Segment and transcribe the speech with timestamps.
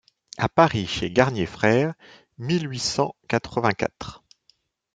[0.39, 1.93] À Paris, chez Garnier frères,
[2.39, 4.23] mille huit cent quatre-vingt-quatre.